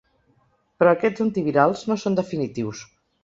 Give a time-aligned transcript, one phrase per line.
[0.83, 2.85] Però aquests antivirals no són definitius.